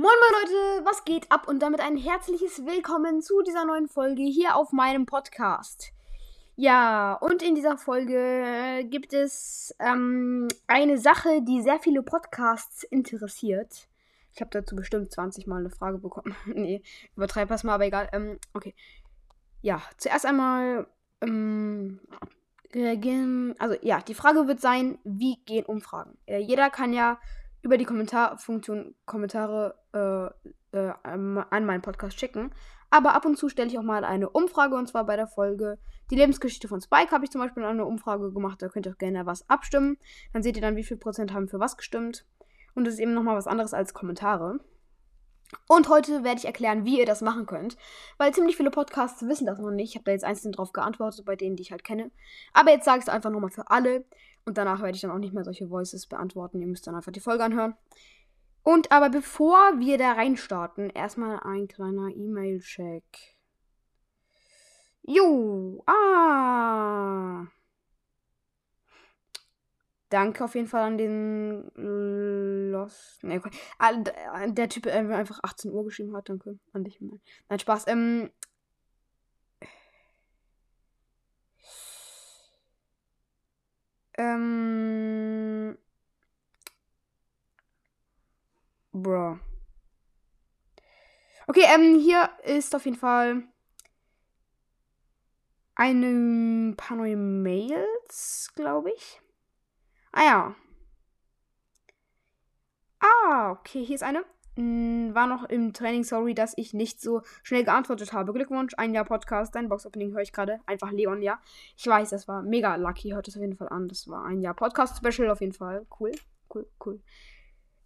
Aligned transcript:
Moin 0.00 0.04
moin 0.04 0.42
Leute, 0.42 0.84
was 0.84 1.04
geht 1.04 1.32
ab 1.32 1.48
und 1.48 1.58
damit 1.58 1.80
ein 1.80 1.96
herzliches 1.96 2.64
Willkommen 2.64 3.20
zu 3.20 3.42
dieser 3.42 3.64
neuen 3.64 3.88
Folge 3.88 4.22
hier 4.22 4.54
auf 4.54 4.70
meinem 4.70 5.06
Podcast. 5.06 5.92
Ja, 6.54 7.14
und 7.14 7.42
in 7.42 7.56
dieser 7.56 7.76
Folge 7.78 8.84
gibt 8.88 9.12
es 9.12 9.74
ähm, 9.80 10.46
eine 10.68 10.98
Sache, 10.98 11.42
die 11.42 11.62
sehr 11.62 11.80
viele 11.80 12.04
Podcasts 12.04 12.84
interessiert. 12.84 13.88
Ich 14.32 14.40
habe 14.40 14.52
dazu 14.52 14.76
bestimmt 14.76 15.10
20 15.10 15.48
Mal 15.48 15.58
eine 15.58 15.70
Frage 15.70 15.98
bekommen. 15.98 16.36
nee, 16.46 16.80
übertreibe 17.16 17.48
das 17.48 17.64
mal, 17.64 17.74
aber 17.74 17.86
egal. 17.86 18.08
Ähm, 18.12 18.38
okay. 18.54 18.76
Ja, 19.62 19.82
zuerst 19.96 20.26
einmal 20.26 20.86
ähm, 21.22 21.98
also 23.58 23.74
ja, 23.82 24.00
die 24.00 24.14
Frage 24.14 24.46
wird 24.46 24.60
sein, 24.60 24.98
wie 25.02 25.38
gehen 25.44 25.64
Umfragen? 25.64 26.16
Äh, 26.26 26.38
jeder 26.38 26.70
kann 26.70 26.92
ja 26.92 27.18
über 27.68 27.76
die 27.76 27.84
Kommentarfunktion 27.84 28.94
Kommentare 29.04 29.74
äh, 29.92 30.76
äh, 30.76 30.92
an 31.02 31.66
meinen 31.66 31.82
Podcast 31.82 32.18
schicken. 32.18 32.50
Aber 32.88 33.14
ab 33.14 33.26
und 33.26 33.36
zu 33.36 33.50
stelle 33.50 33.68
ich 33.68 33.78
auch 33.78 33.82
mal 33.82 34.04
eine 34.04 34.30
Umfrage 34.30 34.74
und 34.74 34.88
zwar 34.88 35.04
bei 35.04 35.16
der 35.16 35.26
Folge 35.26 35.78
Die 36.10 36.16
Lebensgeschichte 36.16 36.66
von 36.66 36.80
Spike 36.80 37.10
habe 37.10 37.26
ich 37.26 37.30
zum 37.30 37.42
Beispiel 37.42 37.64
eine 37.64 37.84
Umfrage 37.84 38.32
gemacht. 38.32 38.62
Da 38.62 38.68
könnt 38.68 38.86
ihr 38.86 38.92
auch 38.92 38.98
gerne 38.98 39.26
was 39.26 39.48
abstimmen. 39.50 39.98
Dann 40.32 40.42
seht 40.42 40.56
ihr 40.56 40.62
dann, 40.62 40.76
wie 40.76 40.82
viel 40.82 40.96
Prozent 40.96 41.34
haben 41.34 41.48
für 41.48 41.60
was 41.60 41.76
gestimmt. 41.76 42.24
Und 42.74 42.86
das 42.86 42.94
ist 42.94 43.00
eben 43.00 43.12
nochmal 43.12 43.36
was 43.36 43.46
anderes 43.46 43.74
als 43.74 43.92
Kommentare. 43.92 44.60
Und 45.66 45.90
heute 45.90 46.24
werde 46.24 46.38
ich 46.38 46.46
erklären, 46.46 46.86
wie 46.86 46.98
ihr 46.98 47.06
das 47.06 47.20
machen 47.20 47.44
könnt. 47.44 47.76
Weil 48.16 48.32
ziemlich 48.32 48.56
viele 48.56 48.70
Podcasts 48.70 49.26
wissen 49.28 49.46
das 49.46 49.58
noch 49.58 49.70
nicht. 49.70 49.90
Ich 49.90 49.96
habe 49.96 50.04
da 50.04 50.12
jetzt 50.12 50.24
einzeln 50.24 50.52
drauf 50.52 50.72
geantwortet, 50.72 51.26
bei 51.26 51.36
denen, 51.36 51.56
die 51.56 51.62
ich 51.62 51.72
halt 51.72 51.84
kenne. 51.84 52.10
Aber 52.54 52.70
jetzt 52.70 52.86
sage 52.86 53.00
ich 53.00 53.04
es 53.04 53.08
einfach 53.10 53.30
nochmal 53.30 53.50
für 53.50 53.70
alle. 53.70 54.06
Und 54.48 54.56
danach 54.56 54.80
werde 54.80 54.96
ich 54.96 55.02
dann 55.02 55.10
auch 55.10 55.18
nicht 55.18 55.34
mehr 55.34 55.44
solche 55.44 55.68
Voices 55.68 56.06
beantworten. 56.06 56.58
Ihr 56.62 56.66
müsst 56.66 56.86
dann 56.86 56.94
einfach 56.94 57.12
die 57.12 57.20
Folge 57.20 57.44
anhören. 57.44 57.74
Und 58.62 58.90
aber 58.90 59.10
bevor 59.10 59.78
wir 59.78 59.98
da 59.98 60.12
reinstarten, 60.12 60.88
erstmal 60.88 61.38
ein 61.40 61.68
kleiner 61.68 62.08
E-Mail-Check. 62.08 63.04
Jo, 65.02 65.84
ah. 65.86 67.46
Danke 70.08 70.44
auf 70.44 70.54
jeden 70.54 70.66
Fall 70.66 70.84
an 70.84 70.96
den 70.96 71.70
Lost. 72.72 73.22
Nee, 73.22 73.36
okay. 73.36 73.50
Ah, 73.78 73.92
der 74.46 74.70
Typ, 74.70 74.84
der 74.84 74.94
einfach 74.94 75.40
18 75.42 75.70
Uhr 75.70 75.84
geschrieben 75.84 76.16
hat. 76.16 76.30
Danke 76.30 76.58
an 76.72 76.84
dich. 76.84 76.98
Nein, 77.00 77.58
Spaß. 77.58 77.86
Ähm, 77.88 78.30
Ähm. 84.18 85.78
Bro. 88.92 89.38
Okay, 91.46 91.64
ähm, 91.66 91.98
hier 91.98 92.28
ist 92.42 92.74
auf 92.74 92.84
jeden 92.84 92.98
Fall 92.98 93.44
ein 95.76 96.74
paar 96.76 96.96
neue 96.96 97.16
Mails, 97.16 98.50
glaube 98.54 98.90
ich. 98.90 99.20
Ah 100.12 100.24
ja. 100.24 100.56
Ah, 103.00 103.52
okay, 103.52 103.84
hier 103.84 103.94
ist 103.94 104.02
eine. 104.02 104.24
Hm, 104.56 105.14
war 105.14 105.26
noch 105.26 105.44
im 105.44 105.72
Training 105.72 106.04
sorry, 106.04 106.34
dass 106.34 106.52
ich 106.56 106.74
nicht 106.74 107.00
so 107.00 107.22
schnell 107.42 107.64
geantwortet 107.64 108.12
habe. 108.12 108.32
Glückwunsch, 108.32 108.74
ein 108.76 108.94
Jahr 108.94 109.04
Podcast, 109.04 109.54
dein 109.54 109.68
Box-Opening 109.68 110.12
höre 110.12 110.22
ich 110.22 110.32
gerade. 110.32 110.60
Einfach 110.66 110.90
Leon, 110.90 111.22
ja. 111.22 111.40
Ich 111.76 111.86
weiß, 111.86 112.10
das 112.10 112.28
war 112.28 112.42
mega 112.42 112.76
lucky. 112.76 113.10
Hört 113.10 113.28
es 113.28 113.36
auf 113.36 113.42
jeden 113.42 113.56
Fall 113.56 113.68
an. 113.68 113.88
Das 113.88 114.08
war 114.08 114.24
ein 114.24 114.40
Jahr 114.40 114.54
Podcast-Special 114.54 115.30
auf 115.30 115.40
jeden 115.40 115.52
Fall. 115.52 115.86
Cool, 115.98 116.12
cool, 116.54 116.66
cool. 116.84 117.00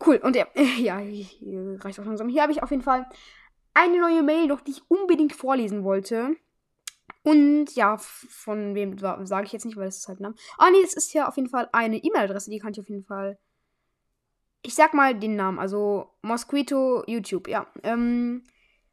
Cool. 0.05 0.17
Und 0.17 0.37
ja, 0.37 0.47
ja, 0.79 0.99
hier 0.99 1.79
reicht 1.81 2.01
auch 2.01 2.05
langsam. 2.05 2.29
Hier 2.29 2.43
habe 2.43 2.53
ich 2.53 2.63
auf 2.63 2.71
jeden 2.71 2.83
Fall 2.83 3.07
eine 3.75 4.01
neue 4.01 4.23
Mail 4.23 4.47
noch, 4.47 4.61
die 4.61 4.73
ich 4.73 4.83
unbedingt 4.89 5.33
vorlesen 5.33 5.85
wollte. 5.85 6.37
Und 7.25 7.75
ja, 7.75 7.99
von 7.99 8.75
wem 8.75 8.99
sage 8.99 9.47
ich 9.47 9.53
jetzt 9.53 9.65
nicht, 9.65 9.77
weil 9.77 9.87
das 9.87 9.99
ist 9.99 10.09
halt 10.09 10.21
ein 10.21 10.25
Name. 10.25 10.35
Ah, 10.59 10.71
nee, 10.71 10.83
es 10.83 10.95
ist 10.95 11.13
hier 11.13 11.29
auf 11.29 11.37
jeden 11.37 11.49
Fall 11.49 11.69
eine 11.73 11.99
E-Mail-Adresse, 11.99 12.51
die 12.51 12.59
kann 12.59 12.73
ich 12.73 12.81
auf 12.81 12.89
jeden 12.89 13.05
Fall 13.05 13.39
ich 14.63 14.75
sag 14.75 14.95
mal 14.95 15.15
den 15.15 15.37
Namen, 15.37 15.59
also 15.59 16.11
Mosquito 16.23 17.03
YouTube, 17.07 17.49
ja. 17.49 17.67
Ähm, 17.83 18.45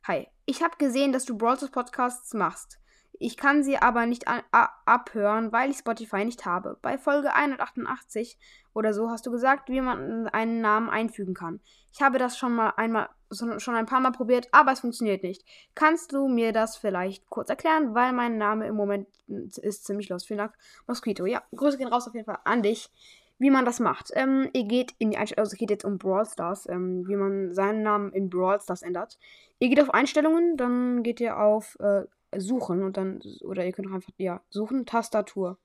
hi. 0.07 0.27
Ich 0.45 0.63
habe 0.63 0.77
gesehen, 0.77 1.11
dass 1.11 1.25
du 1.25 1.37
Brawlers 1.37 1.69
Podcasts 1.69 2.33
machst. 2.33 2.79
Ich 3.21 3.37
kann 3.37 3.63
sie 3.63 3.77
aber 3.77 4.05
nicht 4.05 4.25
abhören, 4.27 5.51
weil 5.51 5.69
ich 5.69 5.77
Spotify 5.77 6.23
nicht 6.23 6.45
habe. 6.45 6.79
Bei 6.81 6.97
Folge 6.97 7.33
188 7.33 8.39
oder 8.73 8.93
so 8.93 9.09
hast 9.11 9.27
du 9.27 9.31
gesagt, 9.31 9.69
wie 9.69 9.81
man 9.81 10.27
einen 10.29 10.61
Namen 10.61 10.89
einfügen 10.89 11.33
kann. 11.33 11.59
Ich 11.91 12.01
habe 12.01 12.17
das 12.17 12.37
schon 12.37 12.55
mal 12.55 12.69
einmal 12.77 13.09
schon 13.31 13.75
ein 13.75 13.85
paar 13.85 13.99
Mal 13.99 14.11
probiert, 14.11 14.47
aber 14.51 14.71
es 14.71 14.79
funktioniert 14.79 15.21
nicht. 15.21 15.43
Kannst 15.75 16.13
du 16.13 16.27
mir 16.29 16.53
das 16.53 16.77
vielleicht 16.77 17.29
kurz 17.29 17.49
erklären, 17.49 17.93
weil 17.93 18.13
mein 18.13 18.37
Name 18.37 18.65
im 18.65 18.75
Moment 18.75 19.07
ist 19.27 19.85
ziemlich 19.85 20.09
los. 20.09 20.25
Vielen 20.25 20.39
Dank, 20.39 20.53
Mosquito. 20.87 21.25
Ja, 21.25 21.43
Grüße 21.53 21.77
gehen 21.77 21.89
raus 21.89 22.07
auf 22.07 22.15
jeden 22.15 22.25
Fall 22.25 22.39
an 22.45 22.63
dich 22.63 22.89
wie 23.39 23.49
man 23.49 23.65
das 23.65 23.79
macht. 23.79 24.11
Ähm, 24.13 24.49
ihr 24.53 24.65
geht 24.65 24.93
in 24.99 25.11
die 25.11 25.17
Einstellungen, 25.17 25.45
also 25.45 25.53
es 25.53 25.57
geht 25.57 25.71
jetzt 25.71 25.85
um 25.85 25.97
Brawl 25.97 26.25
Stars, 26.25 26.67
ähm, 26.69 27.07
wie 27.07 27.15
man 27.15 27.53
seinen 27.53 27.81
Namen 27.81 28.11
in 28.11 28.29
Brawl 28.29 28.59
Stars 28.61 28.83
ändert. 28.83 29.17
Ihr 29.59 29.69
geht 29.69 29.81
auf 29.81 29.93
Einstellungen, 29.93 30.57
dann 30.57 31.01
geht 31.03 31.19
ihr 31.19 31.39
auf 31.39 31.77
äh, 31.79 32.03
Suchen 32.37 32.83
und 32.83 32.97
dann, 32.97 33.21
oder 33.41 33.65
ihr 33.65 33.71
könnt 33.71 33.87
auch 33.89 33.95
einfach, 33.95 34.11
ja, 34.17 34.41
Suchen, 34.49 34.85
Tastatur. 34.85 35.57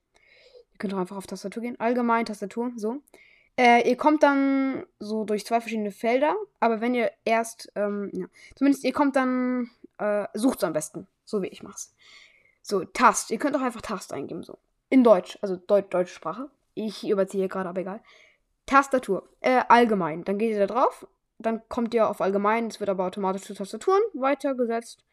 Ihr 0.73 0.79
könnt 0.79 0.95
auch 0.95 0.99
einfach 0.99 1.17
auf 1.17 1.27
Tastatur 1.27 1.63
gehen, 1.63 1.79
allgemein 1.79 2.25
Tastatur, 2.25 2.73
so. 2.77 3.03
Äh, 3.57 3.89
ihr 3.89 3.97
kommt 3.97 4.23
dann 4.23 4.85
so 4.99 5.25
durch 5.25 5.47
zwei 5.47 5.61
verschiedene 5.61 5.93
Felder, 5.93 6.35
aber 6.59 6.81
wenn 6.81 6.95
ihr 6.95 7.13
erst, 7.25 7.71
ähm, 7.77 8.11
ja, 8.13 8.27
zumindest 8.57 8.85
ihr 8.85 8.93
kommt 8.93 9.15
dann, 9.15 9.71
äh, 9.99 10.27
sucht 10.35 10.65
am 10.65 10.73
besten, 10.73 11.07
so 11.25 11.43
wie 11.43 11.49
ich 11.49 11.63
mach's. 11.63 11.95
So, 12.63 12.85
Tast, 12.85 13.31
ihr 13.31 13.39
könnt 13.39 13.57
auch 13.57 13.61
einfach 13.61 13.83
Tast 13.83 14.13
eingeben, 14.13 14.43
so. 14.43 14.59
In 14.91 15.05
Deutsch, 15.05 15.39
also 15.43 15.57
Deu 15.57 15.83
deutsche 15.83 16.15
Sprache. 16.15 16.51
Ich 16.75 17.09
überziehe 17.09 17.49
gerade, 17.49 17.69
aber 17.69 17.81
egal. 17.81 18.01
Tastatur. 18.67 19.29
Äh, 19.41 19.63
allgemein. 19.69 20.25
Dann 20.25 20.39
geht 20.39 20.51
ihr 20.51 20.67
da 20.67 20.73
drauf. 20.73 21.07
Dann 21.39 21.63
kommt 21.69 21.95
ihr 21.95 22.09
auf 22.09 22.21
allgemein. 22.21 22.67
Es 22.67 22.81
wird 22.81 22.91
aber 22.91 23.07
automatisch 23.07 23.43
zu 23.43 23.55
Tastaturen 23.55 24.03
weitergesetzt. 24.15 25.05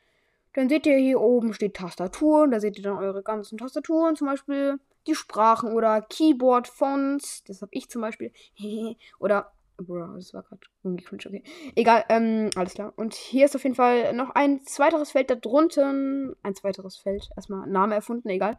Dann 0.53 0.69
seht 0.69 0.85
ihr 0.85 0.97
hier 0.97 1.19
oben 1.19 1.53
steht 1.53 1.75
Tastaturen. 1.75 2.51
Da 2.51 2.59
seht 2.59 2.77
ihr 2.77 2.83
dann 2.83 2.97
eure 2.97 3.23
ganzen 3.23 3.57
Tastaturen. 3.57 4.16
Zum 4.16 4.27
Beispiel 4.27 4.79
die 5.07 5.16
Sprachen 5.16 5.73
oder 5.73 6.01
Keyboard 6.01 6.67
Fonts. 6.67 7.44
Das 7.45 7.61
habe 7.61 7.72
ich 7.73 7.89
zum 7.89 8.01
Beispiel. 8.01 8.31
oder 9.19 9.51
Bro, 9.78 10.16
das 10.16 10.31
war 10.35 10.43
gerade 10.43 10.61
irgendwie 10.83 11.05
okay. 11.11 11.43
Egal, 11.75 12.05
ähm, 12.09 12.51
alles 12.55 12.75
klar. 12.75 12.93
Und 12.97 13.16
hier 13.16 13.45
ist 13.45 13.55
auf 13.55 13.63
jeden 13.63 13.75
Fall 13.75 14.13
noch 14.13 14.29
ein 14.29 14.63
zweiteres 14.63 15.11
Feld 15.11 15.31
da 15.31 15.35
drunter. 15.35 15.89
Ein 15.89 16.55
zweiteres 16.55 16.97
Feld. 16.97 17.29
Erstmal 17.35 17.67
Name 17.67 17.95
erfunden, 17.95 18.29
egal 18.29 18.57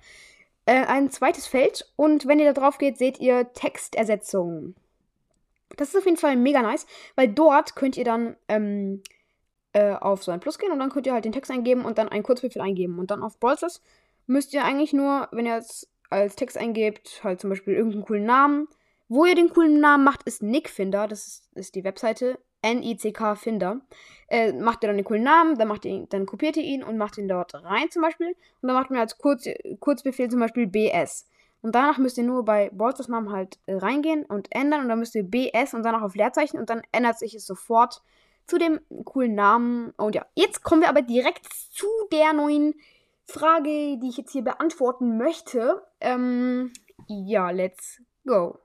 äh, 0.66 0.84
ein 0.86 1.10
zweites 1.10 1.46
Feld 1.46 1.92
und 1.96 2.26
wenn 2.26 2.38
ihr 2.38 2.52
da 2.52 2.60
drauf 2.60 2.78
geht, 2.78 2.98
seht 2.98 3.20
ihr 3.20 3.52
Textersetzung. 3.52 4.74
Das 5.76 5.88
ist 5.88 5.96
auf 5.96 6.04
jeden 6.04 6.16
Fall 6.16 6.36
mega 6.36 6.62
nice, 6.62 6.86
weil 7.16 7.28
dort 7.28 7.76
könnt 7.76 7.96
ihr 7.96 8.04
dann 8.04 8.36
ähm, 8.48 9.02
äh, 9.72 9.92
auf 9.92 10.22
so 10.22 10.30
ein 10.30 10.40
Plus 10.40 10.58
gehen 10.58 10.72
und 10.72 10.78
dann 10.78 10.90
könnt 10.90 11.06
ihr 11.06 11.14
halt 11.14 11.24
den 11.24 11.32
Text 11.32 11.50
eingeben 11.50 11.84
und 11.84 11.98
dann 11.98 12.08
einen 12.08 12.22
Kurzbefehl 12.22 12.62
eingeben. 12.62 12.98
Und 12.98 13.10
dann 13.10 13.22
auf 13.22 13.38
Brawlers 13.38 13.82
müsst 14.26 14.52
ihr 14.52 14.64
eigentlich 14.64 14.92
nur, 14.92 15.28
wenn 15.32 15.46
ihr 15.46 15.56
jetzt 15.56 15.88
als 16.10 16.36
Text 16.36 16.58
eingebt, 16.58 17.22
halt 17.24 17.40
zum 17.40 17.50
Beispiel 17.50 17.74
irgendeinen 17.74 18.04
coolen 18.04 18.24
Namen. 18.24 18.68
Wo 19.08 19.24
ihr 19.24 19.34
den 19.34 19.50
coolen 19.50 19.80
Namen 19.80 20.04
macht, 20.04 20.22
ist 20.24 20.42
Nickfinder. 20.42 21.08
Das 21.08 21.26
ist, 21.26 21.48
ist 21.54 21.74
die 21.74 21.84
Webseite. 21.84 22.38
N-I-C-K 22.62 23.34
Finder. 23.34 23.80
Äh, 24.28 24.52
macht 24.52 24.82
ihr 24.82 24.88
dann 24.88 24.96
den 24.96 25.04
coolen 25.04 25.22
Namen, 25.22 25.58
dann, 25.58 25.68
macht 25.68 25.84
ihr, 25.84 26.06
dann 26.08 26.26
kopiert 26.26 26.56
ihr 26.56 26.62
ihn 26.62 26.82
und 26.82 26.96
macht 26.96 27.18
ihn 27.18 27.28
dort 27.28 27.54
rein 27.54 27.90
zum 27.90 28.02
Beispiel. 28.02 28.28
Und 28.28 28.68
dann 28.68 28.74
macht 28.74 28.90
ihr 28.90 28.98
als 28.98 29.18
Kurz, 29.18 29.46
Kurzbefehl 29.80 30.30
zum 30.30 30.40
Beispiel 30.40 30.66
BS. 30.66 31.26
Und 31.60 31.74
danach 31.74 31.98
müsst 31.98 32.18
ihr 32.18 32.24
nur 32.24 32.44
bei 32.44 32.70
Brawlstars 32.70 33.08
Namen 33.08 33.30
halt 33.30 33.58
äh, 33.66 33.74
reingehen 33.74 34.24
und 34.24 34.48
ändern. 34.50 34.82
Und 34.82 34.88
dann 34.88 34.98
müsst 34.98 35.14
ihr 35.14 35.22
BS 35.22 35.74
und 35.74 35.84
danach 35.84 36.02
auf 36.02 36.14
Leerzeichen 36.14 36.58
und 36.58 36.70
dann 36.70 36.82
ändert 36.92 37.18
sich 37.18 37.34
es 37.34 37.46
sofort 37.46 38.02
zu 38.46 38.58
dem 38.58 38.80
coolen 39.04 39.34
Namen. 39.34 39.92
Und 39.96 40.14
ja, 40.14 40.26
jetzt 40.34 40.62
kommen 40.62 40.82
wir 40.82 40.88
aber 40.88 41.02
direkt 41.02 41.46
zu 41.70 41.86
der 42.10 42.32
neuen 42.32 42.74
Frage, 43.26 43.98
die 43.98 44.08
ich 44.08 44.16
jetzt 44.16 44.32
hier 44.32 44.42
beantworten 44.42 45.16
möchte. 45.16 45.82
Ähm, 46.00 46.72
ja, 47.06 47.50
let's 47.50 48.02
go. 48.26 48.58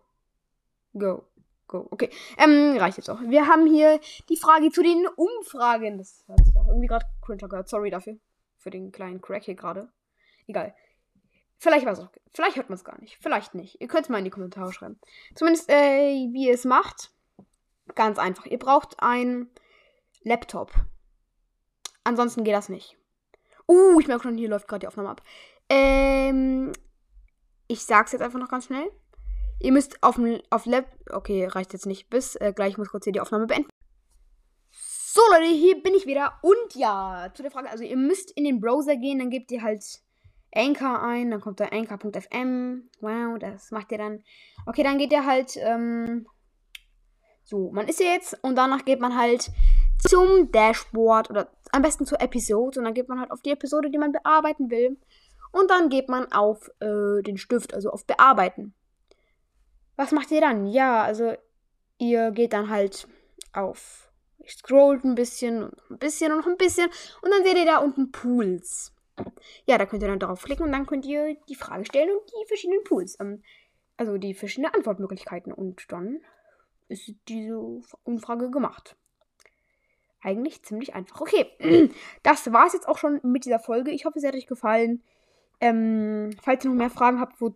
Go. 0.93 1.25
Go. 1.67 1.87
Okay. 1.91 2.09
Ähm, 2.37 2.77
reicht 2.77 2.97
jetzt 2.97 3.09
auch. 3.09 3.19
Wir 3.21 3.47
haben 3.47 3.65
hier 3.65 3.99
die 4.29 4.37
Frage 4.37 4.71
zu 4.71 4.81
den 4.81 5.05
Umfragen. 5.15 5.97
Das 5.97 6.23
hat 6.29 6.45
sich 6.45 6.55
auch 6.55 6.67
irgendwie 6.67 6.87
gerade 6.87 7.05
cringe 7.21 7.47
gehört. 7.47 7.67
Sorry 7.67 7.89
dafür. 7.89 8.17
Für 8.57 8.69
den 8.69 8.91
kleinen 8.91 9.21
Crack 9.21 9.43
hier 9.43 9.55
gerade. 9.55 9.89
Egal. 10.47 10.73
Vielleicht 11.59 11.85
war 11.85 11.93
es 11.93 11.99
auch. 11.99 12.09
Vielleicht 12.33 12.55
hört 12.55 12.69
man 12.69 12.77
es 12.77 12.85
gar 12.85 12.99
nicht. 13.01 13.17
Vielleicht 13.19 13.55
nicht. 13.55 13.81
Ihr 13.81 13.87
könnt 13.87 14.03
es 14.03 14.09
mal 14.09 14.19
in 14.19 14.25
die 14.25 14.31
Kommentare 14.31 14.71
schreiben. 14.71 14.99
Zumindest, 15.35 15.69
äh, 15.69 16.29
wie 16.31 16.47
ihr 16.47 16.53
es 16.53 16.65
macht. 16.65 17.11
Ganz 17.95 18.19
einfach. 18.19 18.45
Ihr 18.45 18.59
braucht 18.59 18.95
ein 18.99 19.49
Laptop. 20.23 20.71
Ansonsten 22.03 22.43
geht 22.43 22.53
das 22.53 22.69
nicht. 22.69 22.97
Uh, 23.67 23.99
ich 23.99 24.07
merke 24.07 24.23
schon, 24.23 24.37
hier 24.37 24.49
läuft 24.49 24.67
gerade 24.67 24.79
die 24.79 24.87
Aufnahme 24.87 25.09
ab. 25.09 25.21
Ähm, 25.69 26.71
ich 27.67 27.83
sag's 27.83 28.13
jetzt 28.13 28.21
einfach 28.21 28.39
noch 28.39 28.49
ganz 28.49 28.65
schnell. 28.65 28.89
Ihr 29.59 29.71
müsst 29.71 30.03
auf, 30.03 30.19
auf 30.49 30.65
Lab. 30.65 30.85
Okay, 31.09 31.45
reicht 31.47 31.73
jetzt 31.73 31.85
nicht. 31.85 32.09
Bis 32.09 32.35
äh, 32.35 32.53
gleich. 32.53 32.71
Ich 32.71 32.77
muss 32.77 32.89
kurz 32.89 33.05
hier 33.05 33.13
die 33.13 33.21
Aufnahme 33.21 33.47
beenden. 33.47 33.69
So 34.71 35.21
Leute, 35.31 35.51
hier 35.51 35.81
bin 35.81 35.95
ich 35.95 36.05
wieder. 36.05 36.33
Und 36.43 36.75
ja, 36.75 37.31
zu 37.33 37.41
der 37.41 37.51
Frage, 37.51 37.69
also 37.69 37.83
ihr 37.83 37.97
müsst 37.97 38.29
in 38.31 38.43
den 38.43 38.59
Browser 38.59 38.97
gehen, 38.97 39.17
dann 39.17 39.31
gebt 39.31 39.49
ihr 39.51 39.63
halt 39.63 39.83
Anchor 40.53 41.01
ein, 41.01 41.31
dann 41.31 41.41
kommt 41.41 41.59
da 41.59 41.65
Anchor.fm. 41.65 42.89
Wow, 43.01 43.39
das 43.39 43.71
macht 43.71 43.91
ihr 43.91 43.97
dann. 43.97 44.23
Okay, 44.67 44.83
dann 44.83 44.99
geht 44.99 45.11
ihr 45.11 45.25
halt, 45.25 45.57
ähm, 45.57 46.27
so, 47.43 47.71
man 47.71 47.87
ist 47.87 47.99
ja 47.99 48.07
jetzt 48.07 48.37
und 48.43 48.55
danach 48.55 48.85
geht 48.85 48.99
man 48.99 49.17
halt 49.17 49.49
zum 50.07 50.51
Dashboard 50.51 51.31
oder 51.31 51.49
am 51.71 51.81
besten 51.81 52.05
zur 52.05 52.21
Episode 52.21 52.79
und 52.79 52.85
dann 52.85 52.93
geht 52.93 53.09
man 53.09 53.19
halt 53.19 53.31
auf 53.31 53.41
die 53.41 53.51
Episode, 53.51 53.89
die 53.89 53.97
man 53.97 54.11
bearbeiten 54.11 54.69
will. 54.69 54.97
Und 55.51 55.71
dann 55.71 55.89
geht 55.89 56.09
man 56.09 56.31
auf 56.31 56.69
äh, 56.79 57.23
den 57.23 57.37
Stift, 57.37 57.73
also 57.73 57.89
auf 57.89 58.05
Bearbeiten. 58.05 58.75
Was 59.97 60.11
macht 60.11 60.31
ihr 60.31 60.41
dann? 60.41 60.67
Ja, 60.67 61.03
also 61.03 61.33
ihr 61.97 62.31
geht 62.31 62.53
dann 62.53 62.69
halt 62.69 63.07
auf 63.51 64.07
scrollt 64.47 65.03
ein 65.03 65.15
bisschen 65.15 65.63
und 65.63 65.91
ein 65.91 65.97
bisschen 65.97 66.31
und 66.31 66.37
noch 66.37 66.47
ein 66.47 66.57
bisschen 66.57 66.89
und 67.21 67.31
dann 67.31 67.43
seht 67.43 67.57
ihr 67.57 67.65
da 67.65 67.79
unten 67.79 68.11
Pools. 68.11 68.93
Ja, 69.65 69.77
da 69.77 69.85
könnt 69.85 70.03
ihr 70.03 70.07
dann 70.07 70.19
draufklicken 70.19 70.65
und 70.65 70.71
dann 70.71 70.85
könnt 70.85 71.05
ihr 71.05 71.35
die 71.49 71.55
Frage 71.55 71.85
stellen 71.85 72.09
und 72.11 72.29
die 72.29 72.47
verschiedenen 72.47 72.83
Pools, 72.83 73.17
ähm, 73.19 73.43
also 73.97 74.17
die 74.17 74.33
verschiedenen 74.33 74.73
Antwortmöglichkeiten 74.73 75.51
und 75.51 75.91
dann 75.91 76.21
ist 76.87 77.13
diese 77.27 77.59
Umfrage 78.03 78.49
gemacht. 78.49 78.95
Eigentlich 80.21 80.63
ziemlich 80.63 80.93
einfach. 80.95 81.19
Okay, 81.19 81.47
das 82.23 82.51
war 82.53 82.67
es 82.67 82.73
jetzt 82.73 82.87
auch 82.87 82.97
schon 82.97 83.19
mit 83.23 83.45
dieser 83.45 83.59
Folge. 83.59 83.91
Ich 83.91 84.05
hoffe, 84.05 84.19
es 84.19 84.25
hat 84.25 84.35
euch 84.35 84.47
gefallen. 84.47 85.03
Ähm, 85.59 86.29
falls 86.41 86.63
ihr 86.63 86.69
noch 86.69 86.77
mehr 86.77 86.89
Fragen 86.89 87.19
habt, 87.19 87.41
wo 87.41 87.55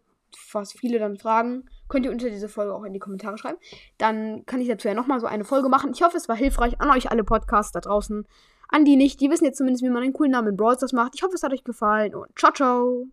was 0.53 0.73
viele 0.73 0.99
dann 0.99 1.17
fragen, 1.17 1.69
könnt 1.91 2.05
ihr 2.05 2.11
unter 2.11 2.29
diese 2.29 2.49
Folge 2.49 2.73
auch 2.73 2.83
in 2.83 2.93
die 2.93 2.99
Kommentare 2.99 3.37
schreiben. 3.37 3.59
Dann 3.97 4.45
kann 4.45 4.61
ich 4.61 4.67
dazu 4.67 4.87
ja 4.87 4.93
nochmal 4.93 5.19
so 5.19 5.27
eine 5.27 5.43
Folge 5.43 5.69
machen. 5.69 5.91
Ich 5.93 6.01
hoffe, 6.01 6.17
es 6.17 6.29
war 6.29 6.35
hilfreich 6.35 6.79
an 6.79 6.89
euch 6.89 7.11
alle 7.11 7.23
Podcasts 7.23 7.73
da 7.73 7.81
draußen. 7.81 8.25
An 8.69 8.85
die 8.85 8.95
nicht, 8.95 9.19
die 9.19 9.29
wissen 9.29 9.43
jetzt 9.43 9.57
zumindest, 9.57 9.83
wie 9.83 9.89
man 9.89 10.01
einen 10.01 10.13
coolen 10.13 10.31
Namen 10.31 10.47
in 10.49 10.57
Brawl 10.57 10.77
Stars 10.77 10.93
macht. 10.93 11.13
Ich 11.15 11.23
hoffe, 11.23 11.35
es 11.35 11.43
hat 11.43 11.51
euch 11.51 11.65
gefallen 11.65 12.15
und 12.15 12.27
ciao, 12.39 12.53
ciao. 12.53 13.07